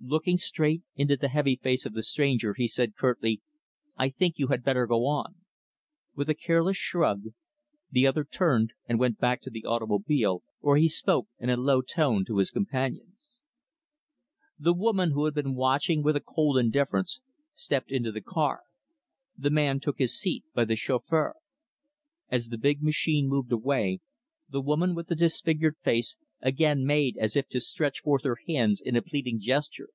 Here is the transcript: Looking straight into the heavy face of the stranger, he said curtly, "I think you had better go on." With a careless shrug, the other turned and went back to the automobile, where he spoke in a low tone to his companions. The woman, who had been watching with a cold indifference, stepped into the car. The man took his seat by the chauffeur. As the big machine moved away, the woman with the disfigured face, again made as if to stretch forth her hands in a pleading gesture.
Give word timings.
Looking 0.00 0.36
straight 0.38 0.84
into 0.94 1.16
the 1.16 1.26
heavy 1.28 1.56
face 1.56 1.84
of 1.84 1.92
the 1.92 2.04
stranger, 2.04 2.54
he 2.56 2.68
said 2.68 2.94
curtly, 2.94 3.42
"I 3.96 4.10
think 4.10 4.38
you 4.38 4.46
had 4.46 4.62
better 4.62 4.86
go 4.86 5.04
on." 5.06 5.34
With 6.14 6.28
a 6.30 6.36
careless 6.36 6.76
shrug, 6.76 7.24
the 7.90 8.06
other 8.06 8.22
turned 8.24 8.72
and 8.86 9.00
went 9.00 9.18
back 9.18 9.42
to 9.42 9.50
the 9.50 9.64
automobile, 9.64 10.44
where 10.60 10.76
he 10.76 10.88
spoke 10.88 11.26
in 11.40 11.50
a 11.50 11.56
low 11.56 11.82
tone 11.82 12.24
to 12.26 12.38
his 12.38 12.52
companions. 12.52 13.42
The 14.56 14.72
woman, 14.72 15.10
who 15.10 15.24
had 15.24 15.34
been 15.34 15.56
watching 15.56 16.04
with 16.04 16.14
a 16.14 16.20
cold 16.20 16.58
indifference, 16.58 17.18
stepped 17.52 17.90
into 17.90 18.12
the 18.12 18.22
car. 18.22 18.62
The 19.36 19.50
man 19.50 19.80
took 19.80 19.98
his 19.98 20.16
seat 20.18 20.44
by 20.54 20.64
the 20.64 20.76
chauffeur. 20.76 21.34
As 22.30 22.48
the 22.50 22.56
big 22.56 22.84
machine 22.84 23.26
moved 23.26 23.50
away, 23.50 23.98
the 24.48 24.62
woman 24.62 24.94
with 24.94 25.08
the 25.08 25.16
disfigured 25.16 25.76
face, 25.82 26.16
again 26.40 26.84
made 26.86 27.16
as 27.18 27.34
if 27.34 27.46
to 27.48 27.60
stretch 27.60 27.98
forth 28.00 28.22
her 28.22 28.38
hands 28.46 28.80
in 28.80 28.94
a 28.96 29.02
pleading 29.02 29.40
gesture. 29.40 29.88